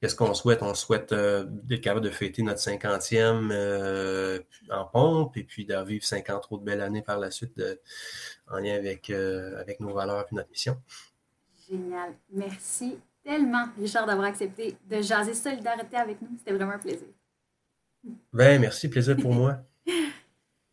[0.00, 0.62] Qu'est-ce qu'on souhaite?
[0.62, 6.04] On souhaite euh, être capable de fêter notre 50e en pompe et puis de vivre
[6.04, 7.60] 50 autres belles années par la suite
[8.48, 10.76] en lien avec, avec nos valeurs et notre mission.
[11.68, 12.14] Génial.
[12.32, 16.28] Merci tellement, Richard, d'avoir accepté de jaser solidarité avec nous.
[16.38, 17.08] C'était vraiment un plaisir.
[18.32, 19.58] Ben, merci, plaisir pour moi.